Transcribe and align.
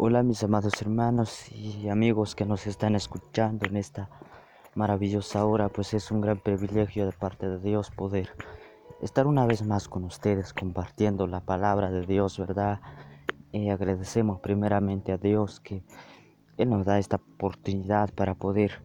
Hola 0.00 0.22
mis 0.22 0.44
amados 0.44 0.80
hermanos 0.80 1.50
y 1.50 1.88
amigos 1.88 2.36
que 2.36 2.44
nos 2.44 2.68
están 2.68 2.94
escuchando 2.94 3.66
en 3.66 3.76
esta 3.76 4.08
maravillosa 4.76 5.44
hora, 5.44 5.70
pues 5.70 5.92
es 5.92 6.12
un 6.12 6.20
gran 6.20 6.38
privilegio 6.38 7.04
de 7.04 7.10
parte 7.10 7.48
de 7.48 7.58
Dios 7.58 7.90
poder 7.90 8.28
estar 9.02 9.26
una 9.26 9.44
vez 9.44 9.66
más 9.66 9.88
con 9.88 10.04
ustedes 10.04 10.52
compartiendo 10.52 11.26
la 11.26 11.40
palabra 11.40 11.90
de 11.90 12.06
Dios, 12.06 12.38
¿verdad? 12.38 12.80
Y 13.50 13.70
agradecemos 13.70 14.38
primeramente 14.38 15.10
a 15.10 15.18
Dios 15.18 15.58
que 15.58 15.82
Él 16.58 16.70
nos 16.70 16.86
da 16.86 17.00
esta 17.00 17.16
oportunidad 17.16 18.14
para 18.14 18.36
poder 18.36 18.84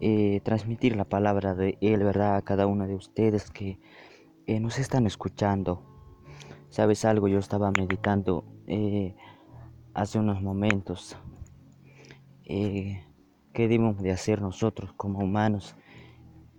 eh, 0.00 0.40
transmitir 0.44 0.94
la 0.94 1.04
palabra 1.04 1.56
de 1.56 1.78
Él, 1.80 2.04
¿verdad? 2.04 2.36
A 2.36 2.42
cada 2.42 2.68
uno 2.68 2.86
de 2.86 2.94
ustedes 2.94 3.50
que 3.50 3.80
eh, 4.46 4.60
nos 4.60 4.78
están 4.78 5.04
escuchando. 5.08 5.82
¿Sabes 6.68 7.04
algo? 7.04 7.26
Yo 7.26 7.40
estaba 7.40 7.72
meditando. 7.76 8.44
Eh, 9.94 10.00
hace 10.00 10.18
unos 10.18 10.42
momentos 10.42 11.16
eh, 12.44 13.04
qué 13.52 13.68
debemos 13.68 14.02
de 14.02 14.10
hacer 14.10 14.40
nosotros 14.40 14.92
como 14.96 15.20
humanos 15.20 15.76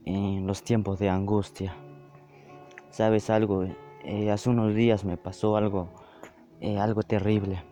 en 0.05 0.47
los 0.47 0.63
tiempos 0.63 0.99
de 0.99 1.09
angustia. 1.09 1.75
¿Sabes 2.89 3.29
algo? 3.29 3.65
Eh, 4.03 4.31
hace 4.31 4.49
unos 4.49 4.73
días 4.73 5.03
me 5.03 5.17
pasó 5.17 5.57
algo, 5.57 5.89
eh, 6.61 6.77
algo 6.77 7.03
terrible. 7.03 7.63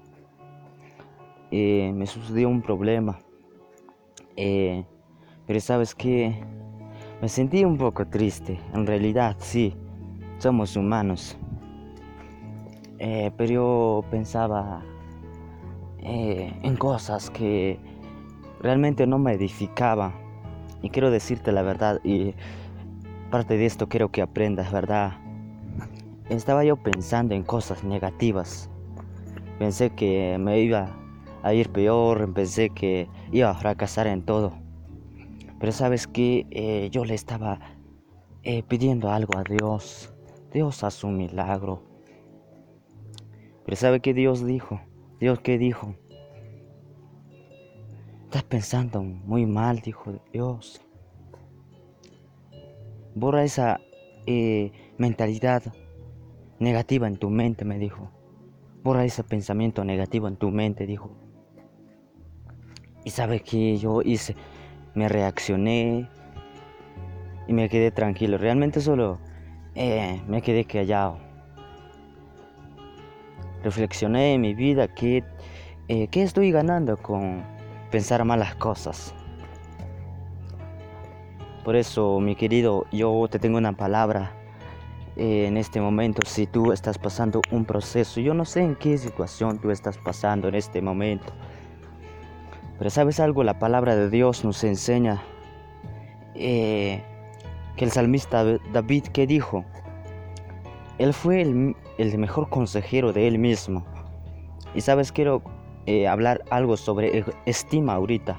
me 1.52 2.06
sucedió 2.08 2.50
un 2.50 2.62
problema. 2.62 3.20
pero 5.46 5.60
sabes 5.60 5.94
que 5.94 6.44
me 7.22 7.30
sentí 7.30 7.64
un 7.64 7.78
poco 7.78 8.06
triste. 8.08 8.60
En 8.74 8.86
realidad, 8.88 9.36
sí, 9.40 9.76
somos 10.40 10.76
humanos. 10.76 11.38
pero 13.38 13.52
yo 13.52 14.04
pensaba 14.10 14.84
eh, 16.04 16.54
en 16.64 16.76
cosas 16.76 17.30
que 17.30 17.80
realmente 18.60 19.08
no 19.08 19.18
me 19.20 19.34
edificaban. 19.34 20.14
Y 20.82 20.90
quiero 20.90 21.12
decirte 21.12 21.52
la 21.52 21.62
verdad, 21.62 22.02
y 22.04 22.34
parte 23.32 23.58
de 23.58 23.66
esto 23.66 23.88
quiero 23.88 24.12
que 24.12 24.22
aprendas, 24.22 24.72
¿verdad? 24.72 25.14
Estaba 26.30 26.64
yo 26.64 26.76
pensando 26.78 27.36
en 27.36 27.44
cosas 27.44 27.84
negativas. 27.84 28.70
Pensé 29.60 29.92
que 29.92 30.38
me 30.40 30.60
iba 30.60 30.90
a 31.42 31.54
ir 31.54 31.70
peor, 31.70 32.34
pensé 32.34 32.70
que 32.70 33.08
iba 33.32 33.50
a 33.50 33.54
fracasar 33.54 34.08
en 34.08 34.24
todo. 34.24 34.54
Pero 35.60 35.72
sabes 35.72 36.08
que 36.08 36.46
eh, 36.52 36.90
yo 36.92 37.06
le 37.06 37.14
estaba 37.14 37.60
eh, 38.44 38.64
pidiendo 38.64 39.10
algo 39.10 39.38
a 39.38 39.44
Dios. 39.44 40.14
Dios 40.52 40.84
hace 40.84 41.06
un 41.06 41.18
milagro. 41.18 41.82
Pero 43.66 43.78
¿sabe 43.78 44.02
qué 44.02 44.14
Dios 44.14 44.46
dijo? 44.46 44.82
Dios, 45.20 45.40
¿qué 45.40 45.58
dijo? 45.58 45.96
Estás 48.26 48.44
pensando 48.44 49.04
muy 49.04 49.46
mal, 49.46 49.80
dijo 49.80 50.20
Dios. 50.32 50.82
Borra 53.16 53.44
esa 53.44 53.80
eh, 54.26 54.72
mentalidad 54.98 55.64
negativa 56.60 57.08
en 57.08 57.18
tu 57.18 57.30
mente, 57.30 57.64
me 57.64 57.78
dijo. 57.78 58.10
Borra 58.84 59.06
ese 59.06 59.24
pensamiento 59.24 59.86
negativo 59.86 60.28
en 60.28 60.36
tu 60.36 60.50
mente, 60.50 60.88
dijo. 60.88 61.12
Y 63.06 63.12
sabes 63.12 63.44
que 63.44 63.78
yo 63.78 64.02
hice, 64.02 64.36
me 64.96 65.08
reaccioné 65.08 66.10
y 67.48 67.54
me 67.54 67.70
quedé 67.70 67.92
tranquilo. 67.92 68.38
Realmente 68.38 68.82
solo 68.82 69.20
eh, 69.76 70.22
me 70.28 70.42
quedé 70.42 70.66
callado 70.66 71.33
reflexioné 73.64 74.34
en 74.34 74.42
mi 74.42 74.54
vida 74.54 74.88
que 74.88 75.24
eh, 75.88 76.08
qué 76.08 76.24
estoy 76.24 76.52
ganando 76.52 76.98
con 76.98 77.44
pensar 77.92 78.24
malas 78.26 78.56
cosas. 78.56 79.14
Por 81.64 81.76
eso, 81.76 82.20
mi 82.20 82.36
querido, 82.36 82.86
yo 82.92 83.28
te 83.30 83.40
tengo 83.40 83.58
una 83.58 83.74
palabra 83.74 84.34
eh, 85.16 85.46
en 85.48 85.58
este 85.58 85.80
momento. 85.80 86.22
Si 86.28 86.46
tú 86.46 86.72
estás 86.72 86.98
pasando 86.98 87.42
un 87.52 87.66
proceso, 87.66 88.20
yo 88.20 88.34
no 88.34 88.46
sé 88.46 88.62
en 88.62 88.76
qué 88.76 88.98
situación 88.98 89.60
tú 89.60 89.72
estás 89.72 89.98
pasando 89.98 90.48
en 90.48 90.56
este 90.56 90.82
momento. 90.82 91.32
Pero 92.78 92.90
sabes 92.90 93.20
algo, 93.20 93.44
la 93.44 93.60
palabra 93.60 93.96
de 93.96 94.10
Dios 94.10 94.44
nos 94.44 94.64
enseña 94.64 95.24
eh, 96.36 97.04
que 97.78 97.86
el 97.86 97.92
salmista 97.92 98.44
David 98.72 99.04
que 99.08 99.28
dijo, 99.28 99.64
él 101.04 101.14
fue 101.14 101.42
el, 101.42 101.76
el 101.98 102.18
mejor 102.18 102.48
consejero 102.48 103.12
de 103.12 103.28
él 103.28 103.38
mismo. 103.38 103.84
Y 104.74 104.80
sabes, 104.80 105.12
quiero 105.12 105.42
eh, 105.86 106.08
hablar 106.08 106.46
algo 106.50 106.78
sobre 106.78 107.26
estima 107.46 107.96
ahorita. 107.96 108.38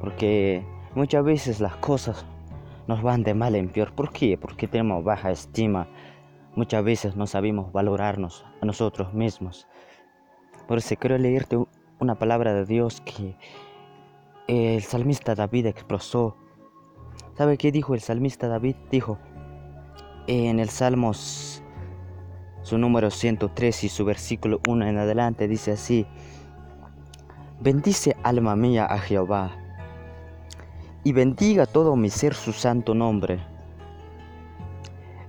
Porque 0.00 0.62
muchas 0.94 1.24
veces 1.24 1.58
las 1.58 1.74
cosas 1.78 2.24
nos 2.86 3.02
van 3.02 3.24
de 3.24 3.34
mal 3.34 3.56
en 3.56 3.68
peor. 3.68 3.92
¿Por 3.92 4.12
qué? 4.12 4.38
Porque 4.38 4.68
tenemos 4.68 5.02
baja 5.02 5.32
estima. 5.32 5.88
Muchas 6.54 6.84
veces 6.84 7.16
no 7.16 7.26
sabemos 7.26 7.72
valorarnos 7.72 8.46
a 8.62 8.64
nosotros 8.64 9.12
mismos. 9.12 9.66
Por 10.68 10.78
eso 10.78 10.94
quiero 10.94 11.18
leerte 11.18 11.58
una 11.98 12.14
palabra 12.14 12.54
de 12.54 12.64
Dios 12.64 13.00
que 13.00 13.34
el 14.46 14.82
salmista 14.82 15.34
David 15.34 15.66
expresó. 15.66 16.36
¿Sabe 17.34 17.58
qué 17.58 17.72
dijo 17.72 17.92
el 17.94 18.00
salmista 18.00 18.46
David? 18.46 18.76
Dijo 18.92 19.18
en 20.26 20.60
el 20.60 20.68
Salmos 20.68 21.62
su 22.62 22.78
número 22.78 23.10
103 23.10 23.84
y 23.84 23.88
su 23.88 24.04
versículo 24.04 24.60
1 24.66 24.86
en 24.86 24.98
adelante 24.98 25.46
dice 25.46 25.72
así, 25.72 26.04
bendice 27.60 28.16
alma 28.24 28.56
mía 28.56 28.86
a 28.86 28.98
Jehová, 28.98 29.52
y 31.04 31.12
bendiga 31.12 31.66
todo 31.66 31.94
mi 31.94 32.10
ser 32.10 32.34
su 32.34 32.52
santo 32.52 32.92
nombre. 32.92 33.38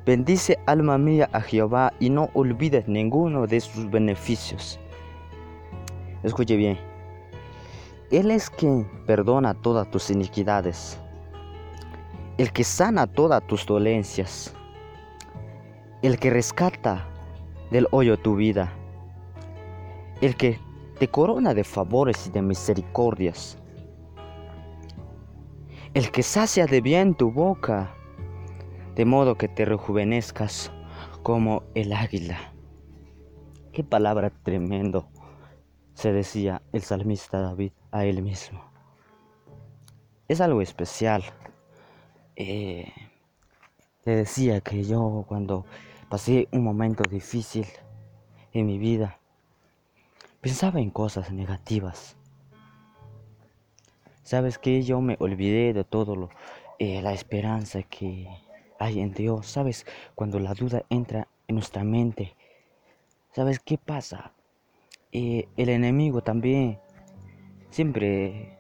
Bendice 0.08 0.58
alma 0.66 0.98
mía 0.98 1.30
a 1.32 1.40
Jehová 1.40 1.94
y 2.00 2.10
no 2.10 2.32
olvides 2.34 2.88
ninguno 2.88 3.46
de 3.46 3.60
sus 3.60 3.88
beneficios. 3.88 4.80
Escuche 6.24 6.56
bien. 6.56 6.80
Él 8.10 8.32
es 8.32 8.50
quien 8.50 8.88
perdona 9.06 9.54
todas 9.54 9.92
tus 9.92 10.10
iniquidades, 10.10 10.98
el 12.40 12.52
que 12.52 12.64
sana 12.64 13.06
todas 13.06 13.46
tus 13.46 13.64
dolencias, 13.68 14.56
el 16.02 16.20
que 16.20 16.30
rescata 16.30 17.08
del 17.72 17.88
hoyo 17.92 18.18
tu 18.18 18.36
vida, 18.36 18.72
el 20.22 20.36
que 20.36 20.60
te 21.00 21.08
corona 21.08 21.54
de 21.54 21.64
favores 21.64 22.28
y 22.28 22.32
de 22.32 22.42
misericordias, 22.42 23.58
el 25.94 26.12
que 26.12 26.24
sacia 26.24 26.66
de 26.66 26.82
bien 26.82 27.16
tu 27.16 27.32
boca, 27.32 27.94
de 28.96 29.06
modo 29.06 29.36
que 29.36 29.48
te 29.48 29.66
rejuvenezcas 29.66 30.72
como 31.24 31.64
el 31.76 31.94
águila. 31.94 32.54
Qué 33.72 33.84
palabra 33.84 34.32
tremendo 34.44 35.08
se 35.94 36.14
decía 36.14 36.62
el 36.74 36.84
salmista 36.84 37.42
David 37.42 37.72
a 37.92 38.06
él 38.06 38.22
mismo. 38.22 38.64
Es 40.28 40.42
algo 40.42 40.62
especial. 40.62 41.24
Eh, 42.36 42.92
le 44.08 44.16
decía 44.16 44.62
que 44.62 44.84
yo 44.84 45.26
cuando 45.28 45.66
Pasé 46.10 46.48
un 46.54 46.64
momento 46.64 47.04
difícil 47.04 47.66
en 48.54 48.66
mi 48.66 48.78
vida. 48.78 49.20
Pensaba 50.40 50.80
en 50.80 50.90
cosas 50.90 51.34
negativas. 51.34 52.16
Sabes 54.24 54.58
que 54.58 54.84
yo 54.84 55.02
me 55.02 55.18
olvidé 55.20 55.74
de 55.74 55.84
todo 55.84 56.16
lo, 56.16 56.30
eh, 56.80 57.02
la 57.02 57.12
esperanza 57.12 57.84
que 57.84 58.26
hay 58.80 59.02
en 59.02 59.14
Dios. 59.14 59.48
Sabes 59.48 59.86
cuando 60.16 60.40
la 60.40 60.54
duda 60.54 60.86
entra 60.90 61.28
en 61.50 61.56
nuestra 61.56 61.84
mente. 61.84 62.38
Sabes 63.34 63.60
qué 63.60 63.78
pasa. 63.78 64.32
Eh, 65.12 65.50
el 65.58 65.68
enemigo 65.68 66.22
también 66.22 66.80
siempre 67.70 68.60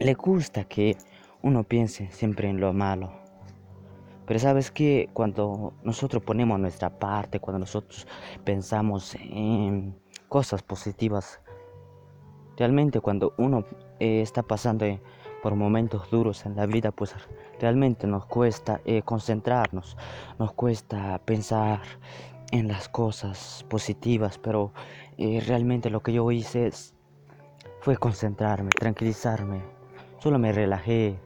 le 0.00 0.14
gusta 0.14 0.64
que 0.64 0.96
uno 1.40 1.62
piense 1.62 2.10
siempre 2.10 2.48
en 2.48 2.58
lo 2.58 2.72
malo. 2.72 3.25
Pero 4.26 4.40
sabes 4.40 4.70
que 4.70 5.08
cuando 5.12 5.72
nosotros 5.82 6.22
ponemos 6.22 6.58
nuestra 6.58 6.90
parte, 6.90 7.40
cuando 7.40 7.60
nosotros 7.60 8.06
pensamos 8.44 9.14
en 9.14 9.96
cosas 10.28 10.62
positivas, 10.62 11.40
realmente 12.56 13.00
cuando 13.00 13.34
uno 13.38 13.64
eh, 14.00 14.22
está 14.22 14.42
pasando 14.42 14.86
por 15.42 15.54
momentos 15.54 16.10
duros 16.10 16.44
en 16.44 16.56
la 16.56 16.66
vida, 16.66 16.90
pues 16.90 17.14
realmente 17.60 18.06
nos 18.06 18.26
cuesta 18.26 18.80
eh, 18.84 19.02
concentrarnos, 19.02 19.96
nos 20.38 20.52
cuesta 20.52 21.20
pensar 21.24 21.80
en 22.50 22.68
las 22.68 22.88
cosas 22.88 23.64
positivas, 23.68 24.38
pero 24.38 24.72
eh, 25.18 25.42
realmente 25.46 25.90
lo 25.90 26.02
que 26.02 26.12
yo 26.12 26.30
hice 26.32 26.70
fue 27.80 27.96
concentrarme, 27.96 28.70
tranquilizarme, 28.70 29.62
solo 30.18 30.38
me 30.38 30.52
relajé, 30.52 31.18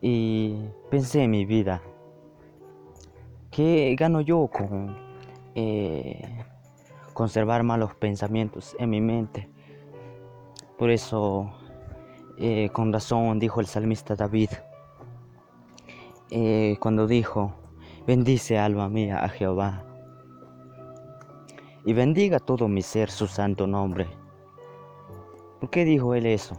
y 0.00 0.56
pensé 0.90 1.24
en 1.24 1.30
mi 1.30 1.44
vida. 1.44 1.82
¿Qué 3.50 3.94
gano 3.98 4.20
yo 4.20 4.48
con, 4.48 4.96
eh, 5.54 6.44
conservar 7.20 7.62
malos 7.62 7.94
pensamientos 7.96 8.74
en 8.78 8.88
mi 8.88 9.00
mente. 9.00 9.48
Por 10.78 10.90
eso, 10.90 11.52
eh, 12.38 12.70
con 12.72 12.92
razón, 12.92 13.38
dijo 13.38 13.60
el 13.60 13.66
salmista 13.66 14.16
David, 14.16 14.48
eh, 16.30 16.78
cuando 16.80 17.06
dijo, 17.06 17.52
bendice 18.06 18.58
alma 18.58 18.88
mía 18.88 19.22
a 19.22 19.28
Jehová, 19.28 19.84
y 21.84 21.92
bendiga 21.92 22.38
todo 22.38 22.68
mi 22.68 22.80
ser 22.80 23.10
su 23.10 23.26
santo 23.26 23.66
nombre. 23.66 24.06
¿Por 25.60 25.68
qué 25.68 25.84
dijo 25.84 26.14
él 26.14 26.26
eso? 26.26 26.56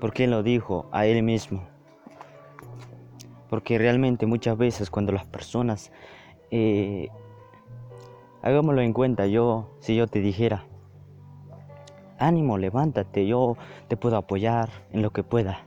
¿Por 0.00 0.12
qué 0.12 0.26
lo 0.26 0.42
dijo 0.42 0.86
a 0.92 1.06
él 1.06 1.22
mismo? 1.22 1.66
Porque 3.48 3.78
realmente 3.78 4.26
muchas 4.26 4.58
veces 4.58 4.90
cuando 4.90 5.12
las 5.12 5.24
personas, 5.24 5.90
eh, 6.50 7.08
hagámoslo 8.42 8.82
en 8.82 8.92
cuenta, 8.92 9.26
yo, 9.26 9.70
si 9.80 9.96
yo 9.96 10.06
te 10.06 10.20
dijera, 10.20 10.64
ánimo, 12.18 12.58
levántate, 12.58 13.26
yo 13.26 13.56
te 13.88 13.96
puedo 13.96 14.16
apoyar 14.16 14.68
en 14.92 15.00
lo 15.00 15.10
que 15.12 15.22
pueda. 15.22 15.66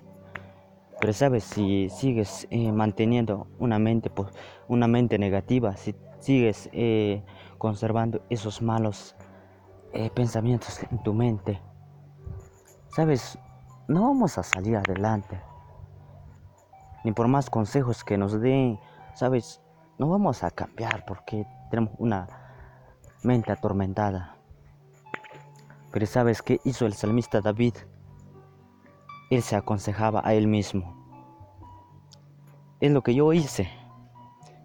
Pero 1.02 1.14
sabes, 1.14 1.44
si 1.46 1.90
sigues 1.90 2.48
eh, 2.52 2.72
manteniendo 2.72 3.48
una 3.58 3.80
mente, 3.80 4.12
una 4.68 4.88
mente 4.88 5.18
negativa, 5.18 5.76
si 5.76 5.96
sigues 6.20 6.70
eh, 6.72 7.24
conservando 7.58 8.22
esos 8.30 8.62
malos 8.62 9.16
pensamientos 10.14 10.84
en 10.92 11.02
tu 11.02 11.16
mente, 11.16 11.60
sabes, 12.90 13.40
no 13.90 14.04
vamos 14.04 14.38
a 14.38 14.44
salir 14.44 14.78
adelante 14.78 15.42
ni 17.04 17.12
por 17.12 17.28
más 17.28 17.50
consejos 17.50 18.04
que 18.04 18.18
nos 18.18 18.40
den, 18.40 18.80
sabes, 19.14 19.62
no 19.98 20.08
vamos 20.10 20.44
a 20.44 20.52
cambiar 20.52 21.06
porque 21.06 21.46
tenemos 21.70 21.94
una 21.98 22.28
mente 23.24 23.52
atormentada. 23.52 24.36
Pero 25.92 26.06
sabes 26.06 26.42
qué 26.42 26.60
hizo 26.64 26.86
el 26.86 26.94
salmista 26.94 27.42
David? 27.42 27.74
Él 29.32 29.42
se 29.42 29.56
aconsejaba 29.56 30.22
a 30.24 30.34
él 30.34 30.48
mismo. 30.48 30.96
Es 32.80 32.92
lo 32.92 33.02
que 33.02 33.16
yo 33.16 33.34
hice. 33.34 33.70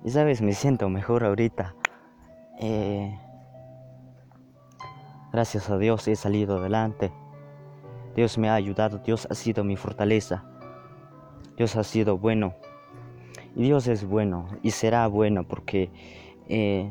Y 0.05 0.11
sabes, 0.11 0.43
me 0.43 0.53
siento 0.53 0.89
mejor 0.89 1.25
ahorita. 1.25 1.75
Eh, 2.61 3.19
gracias 5.33 5.71
a 5.71 5.79
Dios 5.79 6.07
he 6.09 6.17
salido 6.17 6.59
adelante. 6.59 7.13
Dios 8.15 8.39
me 8.39 8.49
ha 8.49 8.55
ayudado, 8.55 8.99
Dios 8.99 9.27
ha 9.31 9.35
sido 9.35 9.65
mi 9.65 9.77
fortaleza. 9.77 10.45
Dios 11.57 11.77
ha 11.77 11.85
sido 11.85 12.19
bueno. 12.19 12.55
Y 13.57 13.63
Dios 13.65 13.87
es 13.87 14.05
bueno 14.05 14.49
y 14.63 14.71
será 14.73 15.07
bueno 15.07 15.47
porque 15.47 15.91
eh, 16.49 16.91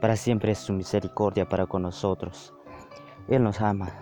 para 0.00 0.16
siempre 0.16 0.52
es 0.52 0.58
su 0.58 0.72
misericordia 0.72 1.48
para 1.48 1.66
con 1.66 1.82
nosotros. 1.82 2.54
Él 3.28 3.42
nos 3.42 3.60
ama. 3.60 3.92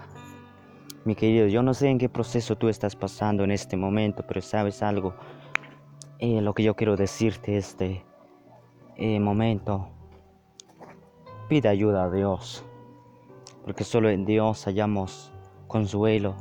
Mi 1.05 1.15
querido, 1.15 1.47
yo 1.49 1.63
no 1.63 1.75
sé 1.75 1.89
en 1.89 1.99
qué 1.99 2.09
proceso 2.09 2.57
tú 2.57 2.69
estás 2.69 2.95
pasando 2.95 3.43
en 3.45 3.51
este 3.51 3.77
momento, 3.77 4.25
pero 4.27 4.41
sabes 4.41 4.83
algo. 4.83 5.15
Eh, 6.19 6.41
lo 6.41 6.55
que 6.55 6.63
yo 6.63 6.77
quiero 6.77 6.97
decirte 6.97 7.57
este 7.57 8.05
eh, 8.97 9.19
momento. 9.19 9.89
Pide 11.49 11.69
ayuda 11.69 12.05
a 12.05 12.11
Dios. 12.11 12.65
Porque 13.65 13.85
solo 13.85 14.11
en 14.11 14.25
Dios 14.25 14.65
hallamos 14.67 15.32
consuelo. 15.73 16.37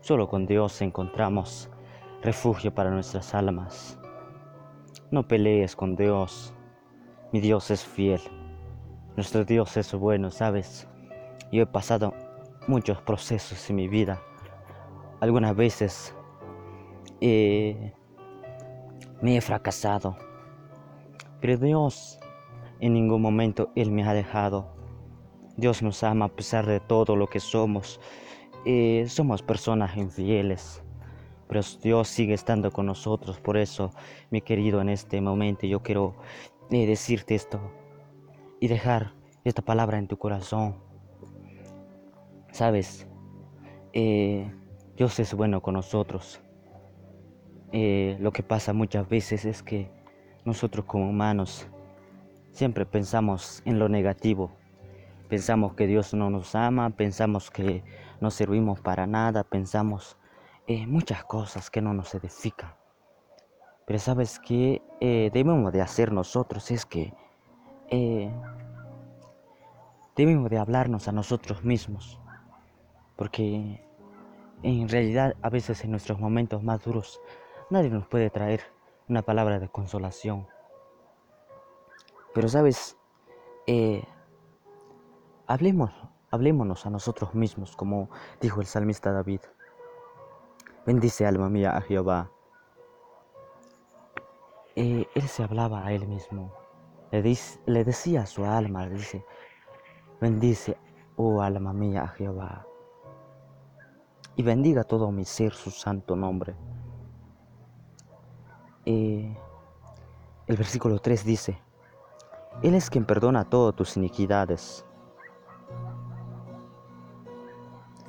Solo 0.00 0.26
con 0.26 0.46
Dios 0.46 0.80
encontramos 0.80 1.70
refugio 2.22 2.74
para 2.74 2.90
nuestras 2.90 3.34
almas. 3.34 3.98
No 5.10 5.28
pelees 5.28 5.76
con 5.76 5.96
Dios. 5.96 6.54
Mi 7.30 7.40
Dios 7.40 7.70
es 7.70 7.84
fiel. 7.84 8.22
Nuestro 9.16 9.44
Dios 9.44 9.76
es 9.76 9.94
bueno, 9.94 10.30
¿sabes? 10.30 10.88
Yo 11.52 11.62
he 11.62 11.66
pasado 11.66 12.14
muchos 12.66 13.02
procesos 13.02 13.68
en 13.68 13.76
mi 13.76 13.86
vida. 13.86 14.22
Algunas 15.20 15.54
veces 15.54 16.14
me 17.20 17.92
he 19.36 19.40
fracasado. 19.42 20.16
Pero 21.42 21.58
Dios 21.58 22.18
en 22.80 22.94
ningún 22.94 23.20
momento 23.20 23.70
Él 23.76 23.90
me 23.90 24.04
ha 24.04 24.14
dejado. 24.14 24.74
Dios 25.58 25.82
nos 25.82 26.02
ama 26.02 26.24
a 26.24 26.34
pesar 26.34 26.64
de 26.64 26.80
todo 26.80 27.14
lo 27.14 27.26
que 27.26 27.40
somos. 27.40 28.00
Eh, 28.64 29.04
somos 29.08 29.42
personas 29.42 29.96
infieles 29.96 30.82
pero 31.46 31.60
Dios 31.82 32.08
sigue 32.08 32.34
estando 32.34 32.72
con 32.72 32.86
nosotros. 32.86 33.38
Por 33.38 33.56
eso, 33.56 33.90
mi 34.30 34.40
querido, 34.40 34.80
en 34.80 34.88
este 34.88 35.20
momento 35.20 35.66
yo 35.66 35.82
quiero 35.82 36.14
eh, 36.70 36.86
decirte 36.86 37.34
esto 37.34 37.60
y 38.60 38.68
dejar 38.68 39.12
esta 39.44 39.62
palabra 39.62 39.98
en 39.98 40.08
tu 40.08 40.16
corazón. 40.16 40.76
Sabes, 42.50 43.06
eh, 43.92 44.50
Dios 44.96 45.18
es 45.18 45.34
bueno 45.34 45.60
con 45.60 45.74
nosotros. 45.74 46.40
Lo 47.72 48.32
que 48.32 48.42
pasa 48.42 48.72
muchas 48.72 49.08
veces 49.08 49.44
es 49.44 49.62
que 49.62 49.90
nosotros 50.44 50.84
como 50.86 51.10
humanos 51.10 51.66
siempre 52.52 52.86
pensamos 52.86 53.62
en 53.64 53.78
lo 53.78 53.88
negativo. 53.88 54.52
Pensamos 55.28 55.74
que 55.74 55.86
Dios 55.86 56.12
no 56.12 56.30
nos 56.30 56.54
ama, 56.54 56.90
pensamos 56.90 57.50
que 57.50 57.82
no 58.20 58.30
servimos 58.30 58.80
para 58.80 59.06
nada, 59.06 59.42
pensamos 59.42 60.18
eh, 60.66 60.86
muchas 60.86 61.24
cosas 61.24 61.70
que 61.70 61.80
no 61.80 61.94
nos 61.94 62.14
edifican. 62.14 62.74
Pero 63.86 63.98
sabes 63.98 64.38
que 64.38 64.82
eh, 65.00 65.30
debemos 65.32 65.72
de 65.72 65.82
hacer 65.82 66.12
nosotros 66.12 66.70
es 66.70 66.86
que 66.86 67.12
eh, 67.88 68.30
debemos 70.16 70.50
de 70.50 70.58
hablarnos 70.58 71.08
a 71.08 71.12
nosotros 71.12 71.64
mismos. 71.64 72.20
Porque 73.16 73.86
en 74.62 74.88
realidad 74.88 75.34
a 75.42 75.50
veces 75.50 75.84
en 75.84 75.90
nuestros 75.90 76.18
momentos 76.18 76.62
más 76.62 76.82
duros 76.82 77.20
nadie 77.70 77.90
nos 77.90 78.06
puede 78.06 78.30
traer 78.30 78.60
una 79.08 79.22
palabra 79.22 79.58
de 79.58 79.68
consolación. 79.68 80.46
Pero 82.32 82.48
sabes, 82.48 82.96
hablemos, 85.46 85.90
hablémonos 86.30 86.86
a 86.86 86.90
nosotros 86.90 87.34
mismos, 87.34 87.76
como 87.76 88.10
dijo 88.40 88.60
el 88.60 88.66
salmista 88.66 89.12
David. 89.12 89.40
Bendice 90.86 91.26
alma 91.26 91.48
mía 91.48 91.76
a 91.76 91.80
Jehová. 91.80 92.30
Eh, 94.76 95.06
él 95.14 95.28
se 95.28 95.42
hablaba 95.42 95.84
a 95.86 95.92
él 95.92 96.06
mismo. 96.06 96.52
Le, 97.10 97.36
le 97.66 97.84
decía 97.84 98.22
a 98.22 98.26
su 98.26 98.44
alma, 98.44 98.88
dice, 98.88 99.24
bendice, 100.20 100.76
oh 101.16 101.40
alma 101.40 101.72
mía, 101.72 102.02
a 102.02 102.08
Jehová. 102.08 102.66
Y 104.36 104.42
bendiga 104.42 104.82
todo 104.82 105.12
mi 105.12 105.24
ser 105.24 105.52
su 105.52 105.70
santo 105.70 106.16
nombre. 106.16 106.56
Eh, 108.84 109.34
el 110.46 110.56
versículo 110.56 110.98
3 110.98 111.24
dice, 111.24 111.58
Él 112.62 112.74
es 112.74 112.90
quien 112.90 113.06
perdona 113.06 113.48
todas 113.48 113.74
tus 113.74 113.96
iniquidades, 113.96 114.84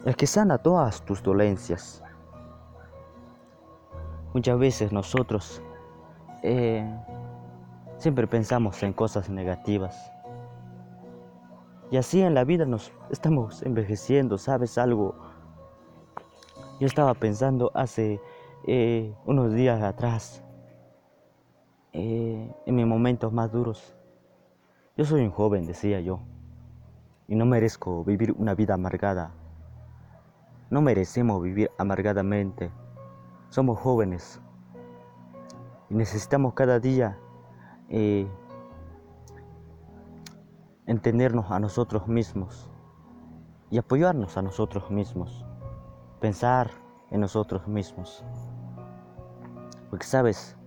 el 0.06 0.16
que 0.16 0.28
sana 0.28 0.58
todas 0.58 1.02
tus 1.04 1.22
dolencias 1.22 2.02
Muchas 4.36 4.60
veces 4.60 4.92
nosotros 4.92 5.62
eh, 6.44 6.86
siempre 7.98 8.28
pensamos 8.28 8.84
en 8.84 8.92
cosas 8.92 9.30
negativas. 9.30 10.12
Y 11.90 11.96
así 11.96 12.22
en 12.22 12.34
la 12.34 12.44
vida 12.44 12.66
nos 12.66 12.92
estamos 13.10 13.64
envejeciendo, 13.64 14.38
¿sabes 14.38 14.78
algo? 14.78 15.16
Yo 16.82 16.86
estaba 16.86 17.14
pensando 17.14 17.72
hace 17.74 18.20
eh, 18.68 19.16
unos 19.26 19.54
días 19.54 19.82
atrás, 19.82 20.44
eh, 21.94 22.54
en 22.66 22.76
mis 22.76 22.86
momentos 22.86 23.32
más 23.32 23.54
duros. 23.54 23.96
Yo 24.98 25.06
soy 25.06 25.22
un 25.22 25.32
joven, 25.32 25.66
decía 25.66 26.02
yo, 26.02 26.20
y 27.30 27.36
no 27.36 27.46
merezco 27.46 28.04
vivir 28.04 28.36
una 28.38 28.54
vida 28.54 28.74
amargada. 28.74 29.32
No 30.76 30.82
merecemos 30.82 31.42
vivir 31.42 31.72
amargadamente. 31.78 32.70
Somos 33.48 33.80
jóvenes 33.80 34.42
y 35.90 35.96
necesitamos 35.96 36.54
cada 36.54 36.82
día 36.82 37.18
eh, 37.88 38.28
entendernos 40.86 41.50
a 41.50 41.62
nosotros 41.62 42.10
mismos 42.10 42.70
y 43.70 43.78
apoyarnos 43.78 44.36
a 44.36 44.42
nosotros 44.42 44.92
mismos, 44.92 45.46
pensar 46.20 46.70
en 47.10 47.22
nosotros 47.22 47.66
mismos. 47.70 48.26
Porque 49.90 50.06
sabes, 50.06 50.58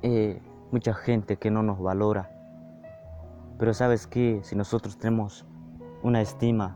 eh, 0.00 0.40
mucha 0.72 0.94
gente 0.94 1.36
que 1.36 1.50
no 1.50 1.62
nos 1.62 1.78
valora, 1.78 2.30
pero 3.58 3.74
sabes 3.74 4.06
que 4.06 4.40
si 4.42 4.56
nosotros 4.56 4.96
tenemos 4.96 5.44
una 6.02 6.22
estima 6.22 6.74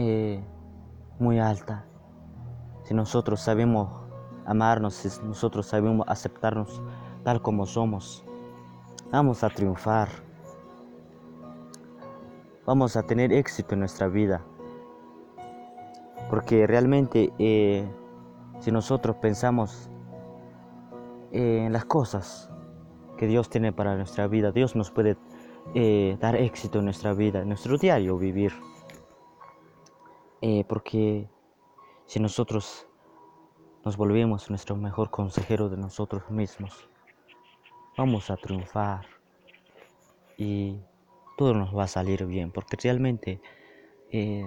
eh, 0.00 0.40
muy 1.18 1.40
alta, 1.40 1.84
si 2.84 2.94
nosotros 2.94 3.40
sabemos 3.40 3.88
amarnos, 4.46 4.94
si 4.94 5.08
nosotros 5.26 5.66
sabemos 5.66 6.06
aceptarnos 6.08 6.80
tal 7.24 7.42
como 7.42 7.66
somos, 7.66 8.24
vamos 9.10 9.42
a 9.42 9.50
triunfar. 9.50 10.08
vamos 12.64 12.96
a 12.96 13.02
tener 13.02 13.32
éxito 13.32 13.74
en 13.74 13.80
nuestra 13.80 14.06
vida. 14.08 14.44
Porque 16.30 16.66
realmente 16.66 17.32
eh, 17.38 17.84
si 18.60 18.70
nosotros 18.70 19.16
pensamos 19.16 19.90
en 21.32 21.72
las 21.72 21.86
cosas 21.86 22.50
que 23.16 23.26
Dios 23.26 23.50
tiene 23.50 23.72
para 23.72 23.96
nuestra 23.96 24.28
vida, 24.28 24.52
Dios 24.52 24.76
nos 24.76 24.92
puede 24.92 25.16
eh, 25.74 26.16
dar 26.20 26.36
éxito 26.36 26.78
en 26.78 26.84
nuestra 26.84 27.14
vida, 27.14 27.40
en 27.40 27.48
nuestro 27.48 27.78
diario 27.78 28.16
vivir. 28.16 28.52
Eh, 30.40 30.64
porque 30.68 31.28
si 32.06 32.20
nosotros 32.20 32.86
nos 33.84 33.96
volvemos 33.96 34.50
nuestro 34.50 34.76
mejor 34.76 35.10
consejero 35.10 35.68
de 35.68 35.76
nosotros 35.76 36.30
mismos, 36.30 36.88
vamos 37.96 38.30
a 38.30 38.36
triunfar 38.36 39.06
y 40.36 40.78
todo 41.36 41.54
nos 41.54 41.76
va 41.76 41.84
a 41.84 41.88
salir 41.88 42.24
bien, 42.26 42.52
porque 42.52 42.76
realmente 42.80 43.40
eh, 44.10 44.44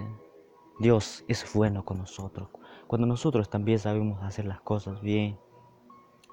Dios 0.78 1.24
es 1.28 1.52
bueno 1.52 1.84
con 1.84 1.98
nosotros. 1.98 2.48
Cuando 2.86 3.06
nosotros 3.06 3.48
también 3.48 3.78
sabemos 3.78 4.22
hacer 4.22 4.46
las 4.46 4.60
cosas 4.60 5.00
bien, 5.00 5.38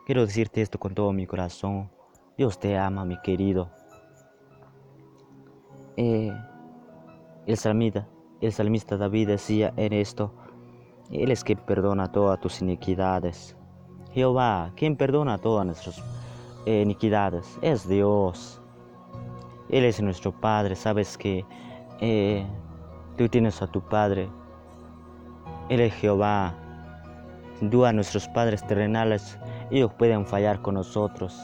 quiero 0.06 0.26
decirte 0.26 0.62
esto 0.62 0.80
con 0.80 0.96
todo 0.96 1.12
mi 1.14 1.28
corazón. 1.28 1.92
Dios 2.38 2.60
te 2.60 2.78
ama, 2.78 3.06
mi 3.06 3.20
querido. 3.22 3.70
Eh, 5.98 6.32
el 7.46 7.58
salmista, 7.58 8.08
el 8.42 8.52
salmista 8.54 8.98
David 8.98 9.28
decía 9.28 9.74
en 9.78 9.94
esto, 9.94 10.32
Él 11.12 11.32
es 11.32 11.44
quien 11.44 11.60
perdona 11.60 12.12
todas 12.12 12.40
tus 12.40 12.62
iniquidades. 12.62 13.56
Jehová, 14.14 14.72
quien 14.76 14.96
perdona 14.96 15.38
todas 15.38 15.66
nuestras 15.66 16.04
iniquidades, 16.66 17.60
es 17.62 17.88
Dios. 17.88 18.62
Él 19.70 19.86
es 19.86 20.02
nuestro 20.02 20.32
Padre, 20.32 20.76
sabes 20.76 21.18
que 21.18 21.46
eh, 22.02 22.46
tú 23.18 23.28
tienes 23.28 23.62
a 23.62 23.68
tu 23.68 23.82
Padre. 23.82 24.30
Él 25.70 25.82
es 25.82 25.94
Jehová. 25.94 26.56
Sin 27.60 27.70
duda 27.70 27.92
nuestros 27.92 28.28
padres 28.30 28.66
terrenales, 28.66 29.38
ellos 29.70 29.92
pueden 29.94 30.26
fallar 30.26 30.62
con 30.62 30.76
nosotros. 30.76 31.38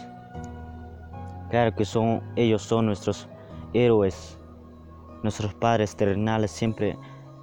Claro 1.50 1.75
que 1.75 1.84
son, 1.84 2.22
ellos 2.38 2.62
son 2.62 2.86
nuestros 2.86 3.28
héroes. 3.74 4.40
Nuestros 5.25 5.55
padres 5.55 5.96
terrenales 5.96 6.51
siempre 6.51 7.00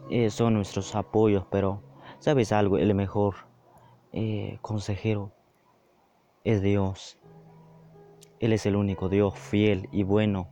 eh, 0.09 0.31
son 0.31 0.55
nuestros 0.55 0.95
apoyos, 0.95 1.45
pero 1.51 1.83
¿sabes 2.21 2.53
algo? 2.53 2.79
El 2.79 2.95
mejor 2.95 3.35
eh, 4.13 4.61
consejero 4.63 5.33
es 6.45 6.63
Dios. 6.63 7.19
Él 8.39 8.53
es 8.53 8.67
el 8.67 8.77
único 8.77 9.09
Dios 9.09 9.37
fiel 9.37 9.89
y 9.91 10.05
bueno. 10.05 10.47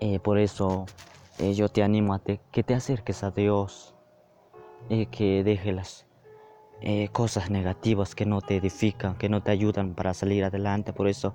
Eh, 0.00 0.18
por 0.18 0.36
eso 0.36 0.84
yo 1.38 1.70
te 1.70 1.82
animo 1.82 2.12
a 2.12 2.20
que 2.20 2.62
te 2.62 2.74
acerques 2.74 3.24
a 3.24 3.30
Dios, 3.30 3.94
y 4.90 5.06
que 5.06 5.42
deje 5.44 5.72
las 5.72 6.04
cosas 7.12 7.48
negativas 7.48 8.14
que 8.14 8.26
no 8.26 8.42
te 8.42 8.56
edifican, 8.56 9.16
que 9.16 9.30
no 9.30 9.42
te 9.42 9.50
ayudan 9.50 9.94
para 9.94 10.12
salir 10.12 10.44
adelante. 10.44 10.92
Por 10.92 11.08
eso 11.08 11.32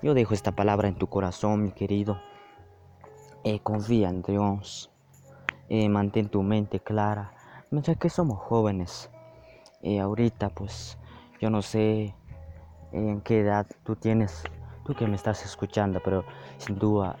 yo 0.00 0.14
dejo 0.14 0.32
esta 0.32 0.52
palabra 0.52 0.88
en 0.88 0.94
tu 0.94 1.08
corazón, 1.08 1.64
mi 1.64 1.72
querido. 1.72 2.18
Confía 3.62 4.08
en 4.08 4.22
Dios. 4.22 4.90
mantén 5.70 6.28
tu 6.28 6.42
mente 6.42 6.80
clara. 6.80 7.32
Mientras 7.70 7.96
que 7.96 8.10
somos 8.10 8.38
jóvenes. 8.38 9.10
ahorita 10.00 10.48
pues 10.50 10.98
yo 11.40 11.50
no 11.50 11.62
sé 11.62 12.14
en 12.92 13.20
qué 13.20 13.40
edad 13.40 13.66
tú 13.84 13.94
tienes, 13.96 14.42
tú 14.84 14.94
que 14.94 15.06
me 15.06 15.16
estás 15.16 15.44
escuchando, 15.44 16.00
pero 16.02 16.24
sin 16.58 16.78
duda 16.78 17.16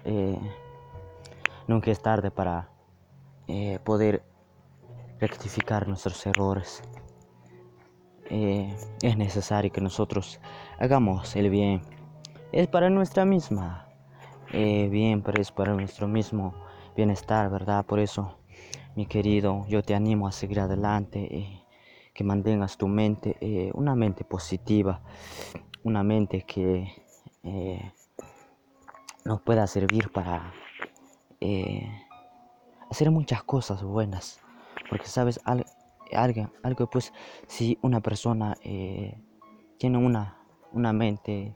Nunca 1.68 1.90
es 1.90 2.00
tarde 2.00 2.30
para 2.30 2.70
eh, 3.46 3.78
poder 3.84 4.22
rectificar 5.20 5.86
nuestros 5.86 6.26
errores. 6.26 6.82
Eh, 8.30 8.74
es 9.02 9.16
necesario 9.18 9.70
que 9.70 9.82
nosotros 9.82 10.40
hagamos 10.78 11.36
el 11.36 11.50
bien. 11.50 11.82
Es 12.52 12.68
para 12.68 12.88
nuestra 12.88 13.26
misma 13.26 13.87
eh, 14.52 14.88
bien, 14.90 15.22
pero 15.22 15.40
es 15.40 15.52
para 15.52 15.74
nuestro 15.74 16.08
mismo 16.08 16.54
bienestar, 16.96 17.50
¿verdad? 17.50 17.84
Por 17.84 17.98
eso, 17.98 18.38
mi 18.96 19.06
querido, 19.06 19.66
yo 19.68 19.82
te 19.82 19.94
animo 19.94 20.26
a 20.26 20.32
seguir 20.32 20.60
adelante, 20.60 21.64
que 22.14 22.24
mantengas 22.24 22.76
tu 22.76 22.88
mente, 22.88 23.70
una 23.74 23.94
mente 23.94 24.24
positiva, 24.24 25.00
una 25.84 26.02
mente 26.02 26.42
que 26.42 26.92
nos 29.28 29.42
pueda 29.42 29.66
servir 29.66 30.10
para 30.10 30.52
eh, 31.40 31.86
hacer 32.90 33.10
muchas 33.10 33.42
cosas 33.42 33.82
buenas. 33.82 34.40
Porque 34.88 35.06
sabes, 35.06 35.38
algo, 35.44 36.50
algo 36.62 36.86
pues, 36.88 37.12
si 37.46 37.78
una 37.82 38.00
persona 38.00 38.56
eh, 38.62 39.20
tiene 39.78 39.98
una, 39.98 40.38
una 40.72 40.92
mente 40.92 41.54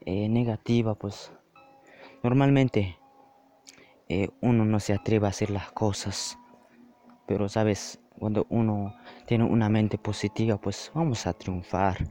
eh, 0.00 0.28
negativa, 0.28 0.94
pues 0.94 1.30
normalmente 2.24 2.98
uno 4.40 4.64
no 4.64 4.80
se 4.80 4.94
atreve 4.94 5.26
a 5.26 5.30
hacer 5.30 5.50
las 5.50 5.70
cosas. 5.72 6.38
Pero 7.26 7.50
sabes, 7.50 8.00
cuando 8.18 8.46
uno 8.48 8.94
tiene 9.26 9.44
una 9.44 9.68
mente 9.68 9.98
positiva, 9.98 10.56
pues 10.56 10.90
vamos 10.94 11.26
a 11.26 11.34
triunfar, 11.34 12.08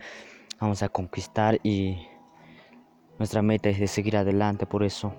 vamos 0.60 0.84
a 0.84 0.90
conquistar 0.90 1.60
y 1.64 1.98
nuestra 3.18 3.42
meta 3.42 3.70
es 3.70 3.80
de 3.80 3.88
seguir 3.88 4.16
adelante. 4.16 4.68
Por 4.68 4.84
eso 4.84 5.16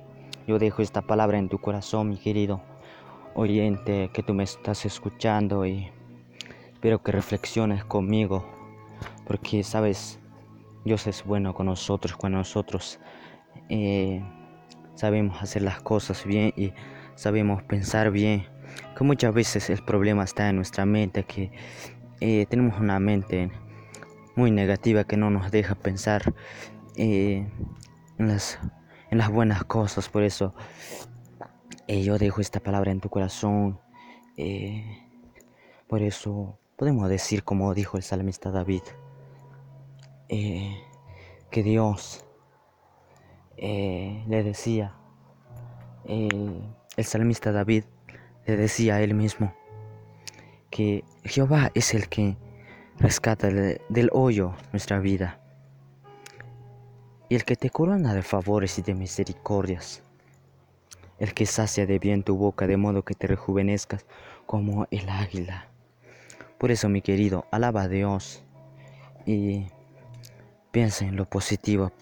yo 0.47 0.61
dejo 0.61 0.81
esta 0.81 1.03
palabra 1.03 1.39
en 1.39 1.49
tu 1.49 1.59
corazón, 1.59 2.11
mi 2.11 2.17
querido 2.17 2.63
oyente, 3.35 4.11
que 4.13 4.23
tú 4.23 4.33
me 4.33 4.45
estás 4.45 4.87
escuchando 4.87 5.67
y 5.67 5.91
espero 6.73 7.03
que 7.03 7.11
reflexiones 7.11 7.85
conmigo, 7.85 8.47
porque 9.27 9.65
sabes, 9.65 10.21
Dios 10.85 11.09
es 11.09 11.25
bueno 11.25 11.53
con 11.53 11.67
nosotros 11.67 12.17
cuando 12.17 12.39
nosotros 12.39 13.01
eh, 13.69 14.23
sabemos 14.95 15.43
hacer 15.43 15.63
las 15.63 15.83
cosas 15.83 16.25
bien 16.25 16.53
y 16.57 16.73
sabemos 17.15 17.63
pensar 17.63 18.11
bien. 18.11 18.47
Que 18.97 19.05
muchas 19.05 19.35
veces 19.35 19.71
el 19.71 19.85
problema 19.85 20.25
está 20.25 20.49
en 20.49 20.57
nuestra 20.57 20.87
mente, 20.87 21.25
que 21.25 21.51
eh, 22.21 22.47
tenemos 22.49 22.79
una 22.81 22.99
mente 23.01 23.51
muy 24.37 24.51
negativa 24.51 25.05
que 25.05 25.17
no 25.17 25.31
nos 25.31 25.51
deja 25.51 25.75
pensar 25.75 26.35
eh, 26.97 27.47
en 28.19 28.29
las 28.29 28.59
en 29.11 29.19
las 29.19 29.31
buenas 29.31 29.65
cosas. 29.65 30.09
Por 30.09 30.23
eso 30.23 30.55
eh, 31.87 32.03
yo 32.03 32.19
dejo 32.19 32.41
esta 32.41 32.61
palabra 32.61 32.91
en 32.91 33.01
tu 33.01 33.09
corazón. 33.09 33.81
Por 35.87 36.03
eso 36.03 36.59
podemos 36.77 37.09
decir, 37.09 37.45
como 37.45 37.73
dijo 37.75 37.97
el 37.97 38.03
salmista 38.03 38.51
David, 38.51 38.83
que 40.29 41.63
Dios 41.63 42.24
le 43.65 44.43
decía, 44.43 44.95
el 46.07 47.05
salmista 47.05 47.51
David 47.53 47.85
le 48.47 48.57
decía 48.57 48.97
a 48.97 49.01
él 49.01 49.15
mismo, 49.15 49.55
que 50.71 51.05
Jehová 51.25 51.71
es 51.75 51.95
el 51.95 52.09
que 52.09 52.37
rescata 52.99 53.49
del 53.49 54.11
hoyo 54.13 54.55
nuestra 54.73 54.99
vida 54.99 55.41
y 57.29 57.37
el 57.37 57.45
que 57.45 57.57
te 57.57 57.71
corona 57.71 58.13
de 58.13 58.23
favores 58.23 58.79
y 58.79 58.83
de 58.83 58.95
misericordias, 58.95 60.03
el 61.19 61.33
que 61.33 61.47
sacia 61.47 61.87
de 61.87 61.99
bien 61.99 62.23
tu 62.23 62.37
boca 62.37 62.67
de 62.67 62.77
modo 62.77 63.03
que 63.03 63.15
te 63.15 63.27
rejuvenezcas 63.27 64.05
como 64.47 64.87
el 64.91 65.09
águila. 65.09 65.69
Por 66.59 66.71
eso, 66.71 66.89
mi 66.89 67.01
querido, 67.01 67.47
alaba 67.51 67.83
a 67.83 67.89
Dios 67.89 68.45
y 69.27 69.67
piensa 70.71 71.07
en 71.07 71.17
lo 71.17 71.25
positivo. 71.25 71.93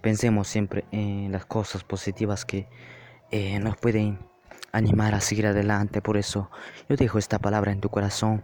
Pensemos 0.00 0.48
siempre 0.48 0.86
en 0.92 1.30
las 1.30 1.44
cosas 1.44 1.84
positivas 1.84 2.46
que 2.46 2.66
eh, 3.30 3.58
nos 3.58 3.76
pueden 3.76 4.18
animar 4.72 5.14
a 5.14 5.20
seguir 5.20 5.46
adelante. 5.46 6.00
Por 6.00 6.16
eso 6.16 6.50
yo 6.88 6.96
dejo 6.96 7.18
esta 7.18 7.38
palabra 7.38 7.70
en 7.72 7.80
tu 7.80 7.90
corazón. 7.90 8.42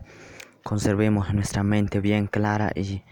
Conservemos 0.62 1.32
nuestra 1.32 1.62
mente 1.62 2.00
bien 2.00 2.26
clara 2.26 2.72
y 2.74 3.02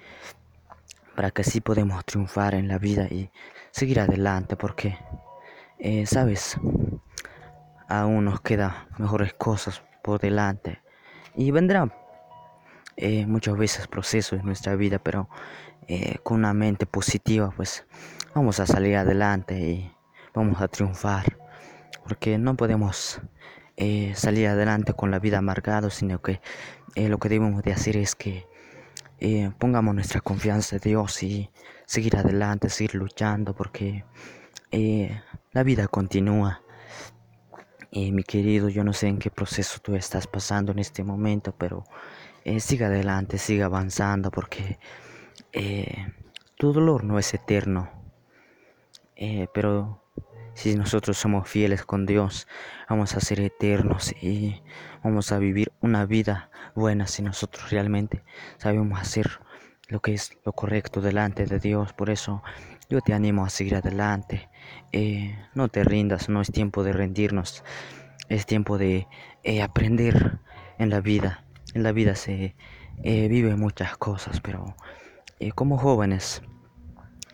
para 1.17 1.31
que 1.31 1.41
así 1.41 1.63
podamos 1.63 2.05
triunfar 2.05 2.55
en 2.55 2.69
la 2.69 2.79
vida 2.79 3.07
y 3.07 3.31
seguir 3.71 4.01
adelante 4.01 4.57
porque 4.57 4.99
eh, 5.79 6.05
sabes 6.07 6.59
aún 7.89 8.25
nos 8.25 8.41
quedan 8.41 8.73
mejores 8.99 9.33
cosas 9.35 9.83
por 10.03 10.21
delante 10.21 10.83
y 11.37 11.51
vendrán 11.51 11.93
eh, 12.97 13.27
muchas 13.27 13.57
veces 13.57 13.87
procesos 13.87 14.41
en 14.41 14.47
nuestra 14.47 14.75
vida 14.75 14.99
pero 14.99 15.29
con 16.23 16.39
una 16.39 16.55
mente 16.55 16.87
positiva 16.87 17.53
pues 17.55 17.85
vamos 18.35 18.61
a 18.61 18.67
salir 18.67 18.97
adelante 18.97 19.59
y 19.59 19.93
vamos 20.35 20.61
a 20.61 20.69
triunfar 20.69 21.39
porque 22.07 22.39
no 22.39 22.57
podemos 22.57 23.21
salir 24.15 24.47
adelante 24.49 24.93
con 24.93 25.11
la 25.11 25.19
vida 25.19 25.39
amargada 25.39 25.91
sino 25.91 26.21
que 26.21 26.41
lo 26.97 27.19
que 27.19 27.29
debemos 27.29 27.63
de 27.63 27.73
hacer 27.73 27.97
es 27.97 28.15
que 28.15 28.47
eh, 29.21 29.51
pongamos 29.59 29.95
nuestra 29.95 30.21
confianza 30.21 30.77
en 30.77 30.83
Dios 30.83 31.23
y 31.23 31.51
seguir 31.87 32.17
adelante, 32.17 32.69
seguir 32.69 32.95
luchando 32.95 33.55
porque 33.55 34.05
eh, 34.71 35.21
la 35.53 35.63
vida 35.63 35.87
continúa. 35.87 36.61
Mi 37.93 38.25
querido, 38.25 38.69
yo 38.69 38.83
no 38.83 38.93
sé 38.93 39.07
en 39.07 39.21
qué 39.21 39.31
proceso 39.31 39.79
tú 39.81 39.95
estás 39.95 40.27
pasando 40.27 40.73
en 40.73 40.81
este 40.81 41.05
momento, 41.05 41.55
pero 41.57 41.85
eh, 42.45 42.59
siga 42.59 42.89
adelante, 42.89 43.39
siga 43.39 43.67
avanzando, 43.67 44.33
porque 44.33 44.81
eh, 45.53 46.13
tu 46.57 46.73
dolor 46.73 47.05
no 47.05 47.21
es 47.21 47.33
eterno. 47.35 47.89
Eh, 49.17 49.49
pero 49.55 50.05
si 50.55 50.77
nosotros 50.77 51.19
somos 51.19 51.49
fieles 51.49 51.85
con 51.85 52.07
Dios, 52.07 52.47
vamos 52.89 53.17
a 53.17 53.21
ser 53.21 53.41
eternos 53.41 54.13
y 54.23 54.63
vamos 55.03 55.33
a 55.33 55.39
vivir 55.39 55.73
una 55.81 56.07
vida 56.07 56.51
buena 56.75 57.07
si 57.07 57.23
nosotros 57.23 57.71
realmente 57.71 58.23
sabemos 58.59 59.01
hacer 59.01 59.41
lo 59.89 60.01
que 60.01 60.15
es 60.15 60.39
lo 60.45 60.53
correcto 60.53 61.01
delante 61.01 61.47
de 61.47 61.59
Dios. 61.59 61.93
Por 61.93 62.09
eso 62.09 62.43
yo 62.89 63.01
te 63.01 63.13
animo 63.13 63.45
a 63.45 63.51
seguir 63.51 63.77
adelante. 63.77 64.49
Eh, 64.93 65.37
no 65.55 65.69
te 65.69 65.85
rindas, 65.85 66.29
no 66.29 66.41
es 66.41 66.51
tiempo 66.53 66.85
de 66.85 66.93
rendirnos. 66.93 67.65
Es 68.29 68.47
tiempo 68.47 68.79
de 68.79 69.07
eh, 69.43 69.63
aprender 69.63 70.39
en 70.79 70.91
la 70.91 71.01
vida. 71.01 71.45
En 71.75 71.83
la 71.83 71.93
vida 71.93 72.15
se 72.15 72.55
eh, 73.03 73.29
vive 73.29 73.57
muchas 73.57 73.97
cosas, 73.97 74.41
pero 74.41 74.77
como 75.57 75.77
jóvenes, 75.77 76.43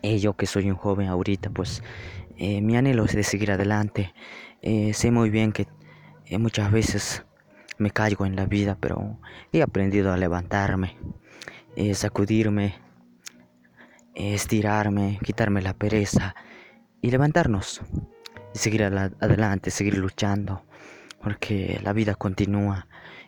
yo 0.03 0.33
que 0.33 0.45
soy 0.45 0.69
un 0.69 0.77
joven 0.77 1.07
ahorita, 1.07 1.49
pues 1.49 1.83
mi 2.37 2.75
anhelo 2.75 3.05
es 3.05 3.15
de 3.15 3.23
seguir 3.23 3.51
adelante. 3.51 4.13
sé 4.93 5.11
muy 5.11 5.29
bien 5.29 5.51
que 5.51 5.67
muchas 6.39 6.71
veces 6.71 7.25
me 7.77 7.91
caigo 7.91 8.25
en 8.25 8.35
la 8.35 8.45
vida, 8.45 8.77
pero 8.79 9.19
he 9.51 9.61
aprendido 9.61 10.11
a 10.11 10.17
levantarme, 10.17 10.97
sacudirme, 11.93 12.75
estirarme, 14.15 15.19
quitarme 15.23 15.61
la 15.61 15.73
pereza 15.73 16.35
y 17.01 17.11
levantarnos 17.11 17.81
y 18.53 18.57
seguir 18.57 18.83
adelante, 18.83 19.71
seguir 19.71 19.97
luchando, 19.97 20.63
porque 21.21 21.79
la 21.83 21.93
vida 21.93 22.15
continúa 22.15 22.87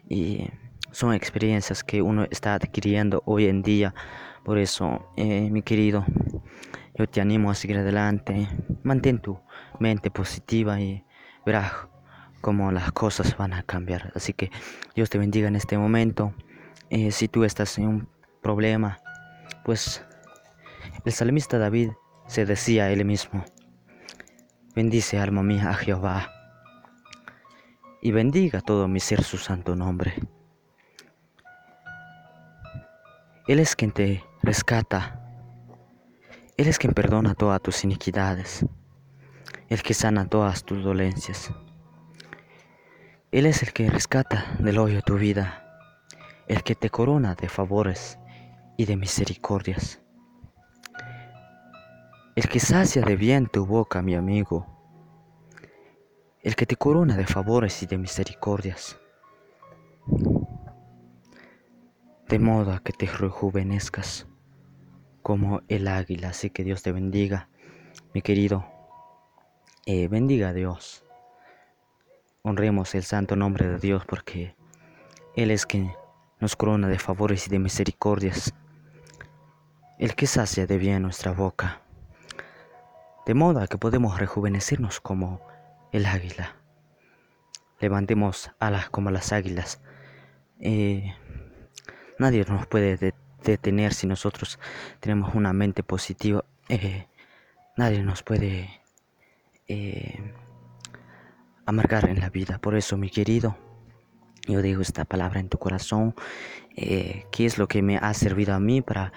y 0.10 0.50
son 0.92 1.14
experiencias 1.14 1.84
que 1.84 2.02
uno 2.02 2.26
está 2.30 2.56
adquiriendo 2.56 3.24
hoy 3.26 3.46
en 3.46 3.62
día. 3.62 3.94
Por 4.44 4.58
eso, 4.58 5.12
eh, 5.16 5.50
mi 5.50 5.62
querido, 5.62 6.06
yo 6.96 7.08
te 7.08 7.22
animo 7.22 7.50
a 7.50 7.56
seguir 7.56 7.78
adelante, 7.78 8.48
mantén 8.84 9.20
tu 9.20 9.40
mente 9.80 10.12
positiva 10.12 10.80
y 10.82 11.06
verás 11.46 11.72
cómo 12.42 12.72
las 12.72 12.92
cosas 12.92 13.38
van 13.38 13.54
a 13.54 13.64
cambiar. 13.64 14.12
Así 14.16 14.34
que 14.34 14.52
Dios 14.96 15.10
te 15.10 15.18
bendiga 15.18 15.48
en 15.48 15.56
este 15.56 15.78
momento. 15.78 16.34
Eh, 16.90 17.12
si 17.12 17.28
tú 17.28 17.46
estás 17.46 17.78
en 17.78 17.88
un 17.88 18.10
problema, 18.42 19.00
pues 19.64 20.04
el 21.06 21.12
salmista 21.14 21.58
David 21.58 21.92
se 22.28 22.46
decía 22.46 22.86
a 22.86 22.92
él 22.92 23.06
mismo, 23.06 23.46
bendice 24.76 25.20
alma 25.20 25.42
mía 25.42 25.70
a 25.70 25.74
Jehová, 25.74 26.30
y 28.02 28.12
bendiga 28.12 28.60
todo 28.60 28.90
mi 28.90 29.00
ser 29.00 29.24
su 29.24 29.38
santo 29.38 29.78
nombre. 29.78 30.14
Él 33.48 33.60
es 33.60 33.78
quien 33.78 33.92
te 33.94 34.22
rescata, 34.44 35.22
Él 36.58 36.68
es 36.68 36.78
quien 36.78 36.94
perdona 36.94 37.34
todas 37.34 37.62
tus 37.62 37.86
iniquidades, 37.86 38.66
el 39.70 39.82
que 39.82 39.94
sana 39.94 40.28
todas 40.28 40.66
tus 40.66 40.84
dolencias. 40.84 41.50
Él 43.32 43.46
es 43.46 43.64
el 43.64 43.72
que 43.72 43.90
rescata 43.90 44.58
del 44.60 44.80
hoyo 44.80 45.02
tu 45.02 45.18
vida, 45.18 45.64
el 46.48 46.62
que 46.62 46.76
te 46.76 46.90
corona 46.90 47.36
de 47.36 47.48
favores 47.48 48.20
y 48.76 48.86
de 48.86 48.98
misericordias. 48.98 50.02
El 52.36 52.50
que 52.50 52.60
sacia 52.60 53.02
de 53.02 53.16
bien 53.16 53.48
tu 53.48 53.66
boca, 53.66 54.02
mi 54.02 54.14
amigo. 54.14 54.68
El 56.42 56.58
que 56.58 56.66
te 56.66 56.76
corona 56.76 57.16
de 57.16 57.26
favores 57.26 57.82
y 57.82 57.86
de 57.86 57.98
misericordias. 57.98 59.00
De 62.28 62.40
modo 62.40 62.78
que 62.84 62.92
te 62.92 63.06
rejuvenezcas 63.06 64.28
como 65.24 65.62
el 65.68 65.88
águila. 65.88 66.30
Así 66.30 66.52
que 66.52 66.64
Dios 66.64 66.84
te 66.84 66.92
bendiga, 66.92 67.50
mi 68.14 68.22
querido. 68.22 68.66
Eh, 69.88 70.08
bendiga 70.08 70.50
a 70.50 70.54
Dios. 70.54 71.04
Honremos 72.44 72.94
el 72.94 73.04
santo 73.04 73.36
nombre 73.36 73.68
de 73.68 73.80
Dios 73.80 74.06
porque 74.06 74.56
Él 75.36 75.50
es 75.50 75.66
quien 75.66 75.92
nos 76.40 76.56
corona 76.56 76.88
de 76.88 77.00
favores 77.00 77.48
y 77.48 77.50
de 77.50 77.60
misericordias. 77.60 78.54
El 79.98 80.14
que 80.14 80.28
sacia 80.28 80.68
de 80.68 80.78
bien 80.78 81.02
nuestra 81.02 81.32
boca 81.32 81.84
de 83.26 83.34
modo 83.34 83.66
que 83.68 83.78
podemos 83.78 84.20
rejuvenecernos 84.20 85.00
como 85.00 85.42
el 85.92 86.06
águila. 86.06 86.56
Levantemos 87.80 88.52
alas 88.60 88.90
como 88.90 89.12
las 89.12 89.32
águilas. 89.32 89.82
Eh, 90.60 91.16
nadie 92.20 92.46
nos 92.46 92.68
puede 92.68 92.98
detener 92.98 93.13
si 93.92 94.08
nosotros 94.08 94.60
tenemos 95.00 95.36
una 95.36 95.54
mente 95.54 95.84
positiva. 95.84 96.46
Eh, 96.70 97.08
nadie 97.78 98.04
nos 98.04 98.24
puede 98.24 98.82
eh, 99.68 100.20
amargar 101.66 102.10
en 102.10 102.20
la 102.20 102.30
vida. 102.30 102.60
Por 102.60 102.76
eso, 102.76 102.98
mi 102.98 103.10
querido, 103.10 103.58
yo 104.48 104.62
digo 104.62 104.82
esta 104.82 105.06
palabra 105.06 105.40
en 105.40 105.50
tu 105.50 105.58
corazón. 105.58 106.16
¿Qué 106.76 107.46
es 107.46 107.60
lo 107.60 107.68
que 107.68 107.84
me 107.84 107.98
ha 107.98 108.14
servido 108.16 108.56
a 108.56 108.60
mí 108.60 108.82
para 108.82 109.14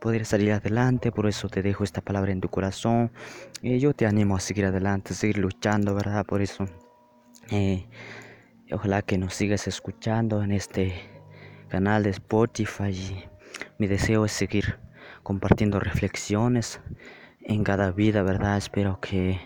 poder 0.00 0.24
salir 0.26 0.52
adelante. 0.52 1.12
Por 1.12 1.28
eso 1.28 1.48
te 1.48 1.62
dejo 1.62 1.84
esta 1.84 2.00
palabra 2.00 2.32
en 2.32 2.40
tu 2.40 2.48
corazón. 2.48 3.12
y 3.62 3.78
yo 3.78 3.94
te 3.94 4.06
animo 4.06 4.36
a 4.36 4.40
seguir 4.40 4.64
adelante, 4.64 5.12
a 5.12 5.16
seguir 5.16 5.38
luchando, 5.38 5.94
¿verdad? 5.94 6.24
Por 6.26 6.42
eso, 6.42 6.64
eh, 7.50 7.86
ojalá 8.72 9.02
que 9.02 9.18
nos 9.18 9.34
sigas 9.34 9.68
escuchando 9.68 10.42
en 10.42 10.52
este 10.52 10.94
canal 11.68 12.02
de 12.02 12.10
Spotify. 12.10 13.29
Mi 13.78 13.86
deseo 13.86 14.24
es 14.24 14.32
seguir 14.32 14.78
compartiendo 15.22 15.80
reflexiones 15.80 16.80
en 17.42 17.64
cada 17.64 17.90
vida, 17.92 18.22
¿verdad? 18.22 18.56
Espero 18.56 19.00
que 19.00 19.40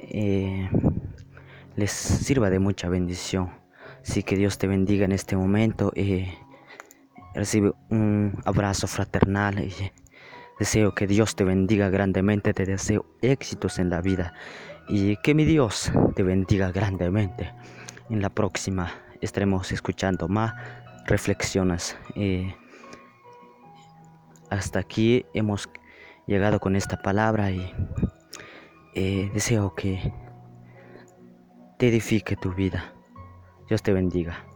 eh, 0.00 0.68
les 1.76 1.90
sirva 1.90 2.50
de 2.50 2.58
mucha 2.58 2.88
bendición. 2.88 3.50
Así 4.02 4.22
que 4.22 4.36
Dios 4.36 4.58
te 4.58 4.66
bendiga 4.66 5.04
en 5.04 5.12
este 5.12 5.36
momento. 5.36 5.92
Eh, 5.94 6.32
Recibe 7.34 7.72
un 7.88 8.38
abrazo 8.44 8.86
fraternal 8.86 9.58
y 9.58 9.72
deseo 10.58 10.94
que 10.94 11.06
Dios 11.06 11.34
te 11.34 11.44
bendiga 11.44 11.88
grandemente. 11.88 12.52
Te 12.52 12.66
deseo 12.66 13.06
éxitos 13.22 13.78
en 13.78 13.88
la 13.88 14.02
vida 14.02 14.34
y 14.86 15.16
que 15.16 15.34
mi 15.34 15.46
Dios 15.46 15.90
te 16.14 16.22
bendiga 16.22 16.70
grandemente. 16.72 17.50
En 18.10 18.20
la 18.20 18.28
próxima 18.28 18.92
estaremos 19.22 19.72
escuchando 19.72 20.28
más 20.28 20.52
reflexiones. 21.06 21.96
Eh, 22.16 22.54
hasta 24.52 24.80
aquí 24.80 25.24
hemos 25.32 25.70
llegado 26.26 26.60
con 26.60 26.76
esta 26.76 27.00
palabra 27.00 27.50
y 27.50 27.72
eh, 28.94 29.30
deseo 29.32 29.74
que 29.74 30.12
te 31.78 31.88
edifique 31.88 32.36
tu 32.36 32.52
vida. 32.52 32.92
Dios 33.68 33.82
te 33.82 33.94
bendiga. 33.94 34.51